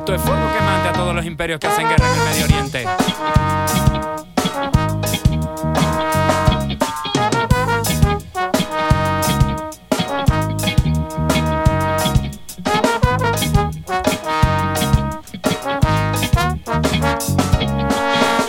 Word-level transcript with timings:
Esto 0.00 0.14
es 0.14 0.22
fuego 0.22 0.40
quemante 0.54 0.88
a 0.88 0.92
todos 0.94 1.14
los 1.14 1.26
imperios 1.26 1.60
que 1.60 1.66
hacen 1.66 1.86
guerra 1.86 2.06
en 2.10 2.18
el 2.18 2.24
Medio 2.24 2.44
Oriente. 2.46 2.86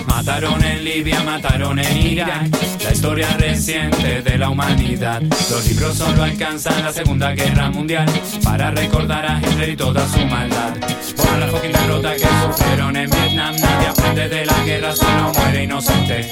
Mataron 0.07 0.63
Libia, 0.81 1.23
mataron 1.23 1.77
en 1.77 1.97
Irak. 1.97 2.49
La 2.83 2.91
historia 2.91 3.27
reciente 3.37 4.21
de 4.23 4.37
la 4.37 4.49
humanidad. 4.49 5.21
Los 5.21 5.67
libros 5.67 5.95
solo 5.95 6.23
alcanzan 6.23 6.83
la 6.83 6.91
Segunda 6.91 7.33
Guerra 7.33 7.69
Mundial 7.69 8.07
para 8.43 8.71
recordar 8.71 9.25
a 9.25 9.39
Hitler 9.39 9.69
y 9.69 9.75
toda 9.75 10.07
su 10.07 10.25
maldad. 10.25 10.73
Por 11.15 11.37
la 11.37 11.47
fucking 11.47 11.71
derrota 11.71 12.15
que 12.15 12.27
sufrieron 12.27 12.95
en 12.95 13.09
Vietnam, 13.09 13.55
nadie 13.61 13.87
aprende 13.87 14.29
de 14.29 14.45
la 14.45 14.63
guerra, 14.63 14.95
solo 14.95 15.31
muere 15.35 15.63
inocente. 15.63 16.31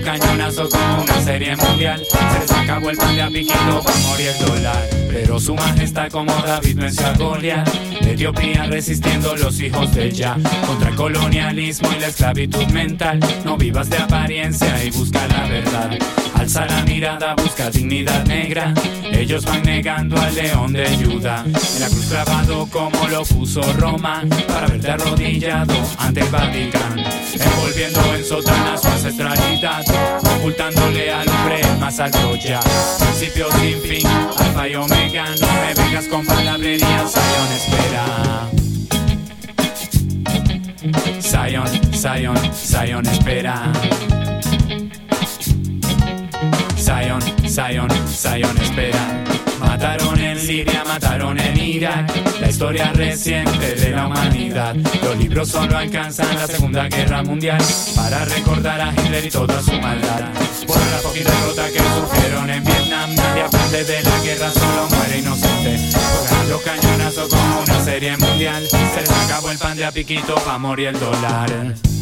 Cañonazos 0.00 0.70
como 0.70 1.02
una 1.02 1.20
serie 1.22 1.56
mundial, 1.56 2.02
se 2.04 2.40
les 2.40 2.68
el 2.68 2.96
pan 2.96 3.16
de 3.16 3.22
a 3.22 3.28
piquito 3.28 3.82
para 3.82 3.98
morir 3.98 4.28
el 4.28 4.46
dólar. 4.46 4.88
Pero 5.10 5.40
su 5.40 5.54
majestad 5.54 6.08
como 6.10 6.32
David 6.32 6.76
venció 6.76 7.06
a 7.06 7.12
Goliat. 7.14 7.68
Etiopía 8.02 8.64
resistiendo 8.64 9.36
los 9.36 9.60
hijos 9.60 9.94
de 9.94 10.10
Ya 10.12 10.36
contra 10.66 10.90
el 10.90 10.94
colonialismo 10.94 11.88
y 11.96 12.00
la 12.00 12.08
esclavitud 12.08 12.66
mental. 12.66 13.20
No 13.44 13.56
vivas 13.56 13.88
de 13.90 13.98
apariencia 13.98 14.84
y 14.84 14.90
busca 14.90 15.26
la 15.28 15.46
verdad. 15.48 15.98
Alza 16.34 16.66
la 16.66 16.82
mirada, 16.82 17.34
busca 17.34 17.70
dignidad 17.70 18.24
negra. 18.26 18.74
Ellos 19.10 19.44
van 19.44 19.62
negando 19.62 20.20
al 20.20 20.34
león 20.34 20.72
de 20.72 20.86
Judá. 20.96 21.44
En 21.46 21.80
la 21.80 21.88
cruz 21.88 22.06
clavado 22.06 22.66
como 22.66 23.08
lo 23.08 23.22
puso 23.24 23.62
Roma. 23.74 24.22
Para 24.46 24.66
verte 24.66 24.90
arrodillado 24.90 25.74
ante 25.98 26.20
el 26.20 26.28
Vaticano. 26.28 27.05
En 27.78 28.24
sotana 28.24 28.78
su 28.78 28.88
ancestralidad. 28.88 29.84
Ocultándole 30.38 31.12
al 31.12 31.28
hombre 31.28 31.60
más 31.78 32.00
alto 32.00 32.34
ya. 32.36 32.58
Principio 32.98 33.48
sin 33.52 33.78
fin, 33.82 34.06
alfa 34.38 34.66
y 34.66 34.74
omega. 34.76 35.26
No 35.38 35.46
me 35.46 35.74
vengas 35.74 36.06
con 36.06 36.24
palabrería, 36.24 37.04
Zion 37.06 37.52
espera. 37.54 38.48
Zion, 41.20 41.68
Zion, 41.92 42.54
Zion 42.54 43.06
espera. 43.06 43.72
Zion, 46.78 47.20
Zion, 47.46 47.90
Zion 48.08 48.56
espera. 48.58 49.05
En 50.36 50.42
Siria, 50.42 50.84
mataron 50.84 51.40
en 51.40 51.56
Irak. 51.56 52.12
La 52.40 52.50
historia 52.50 52.92
reciente 52.92 53.74
de 53.74 53.90
la 53.90 54.06
humanidad. 54.06 54.76
Los 55.02 55.16
libros 55.16 55.48
solo 55.48 55.78
alcanzan 55.78 56.34
la 56.34 56.46
Segunda 56.46 56.88
Guerra 56.88 57.22
Mundial 57.22 57.58
para 57.94 58.22
recordar 58.26 58.80
a 58.82 58.92
Hitler 58.92 59.24
y 59.24 59.30
toda 59.30 59.62
su 59.62 59.72
maldad. 59.80 60.30
Por 60.66 60.76
la 60.76 60.98
poquita 60.98 61.30
derrota 61.30 61.66
que 61.68 61.78
sufrieron 61.78 62.50
en 62.50 62.64
Vietnam, 62.64 63.14
nadie 63.14 63.42
aprende 63.44 63.84
de 63.84 64.02
la 64.02 64.20
guerra, 64.20 64.50
solo 64.50 64.88
muere 64.90 65.18
inocente. 65.20 65.98
Los 66.50 66.60
cañonazos 66.60 67.28
como 67.30 67.60
una 67.60 67.80
serie 67.82 68.16
mundial, 68.18 68.68
se 68.68 69.00
les 69.00 69.10
acabó 69.10 69.50
el 69.50 69.58
pan 69.58 69.76
de 69.78 69.86
a 69.86 69.92
piquito 69.92 70.34
pa' 70.34 70.58
morir 70.58 70.88
el 70.88 71.00
dólar. 71.00 71.95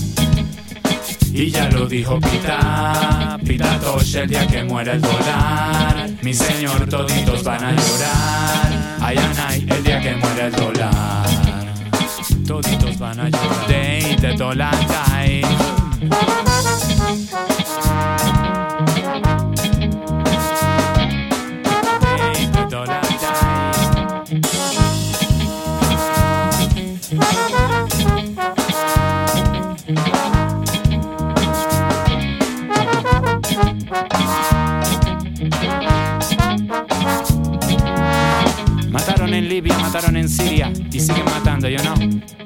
Y 1.36 1.50
ya 1.50 1.68
lo 1.68 1.86
dijo 1.86 2.20
Pita, 2.20 3.36
Pita 3.44 3.80
Tosh 3.80 4.14
el 4.14 4.28
día 4.28 4.46
que 4.46 4.62
muera 4.62 4.92
el 4.92 5.00
dólar. 5.00 6.08
Mi 6.22 6.32
señor, 6.32 6.88
toditos 6.88 7.42
van 7.42 7.64
a 7.64 7.72
llorar. 7.72 8.98
Ay, 9.00 9.16
ay, 9.44 9.66
el 9.68 9.82
día 9.82 10.00
que 10.00 10.14
muera 10.14 10.46
el 10.46 10.52
dólar. 10.52 11.26
Toditos 12.46 12.96
van 13.00 13.18
a 13.18 13.28
llorar. 13.28 13.68
Day 13.68 14.16
Mataron 40.24 40.40
en 40.40 40.54
Libia, 40.54 40.68
mataron 40.68 40.72
en 40.72 40.88
Siria 40.88 40.88
y 40.90 41.00
siguen 41.00 41.24
matando, 41.26 41.68
yo 41.68 41.78
no. 41.84 42.43